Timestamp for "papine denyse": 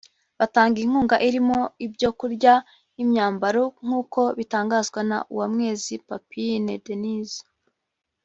6.07-7.41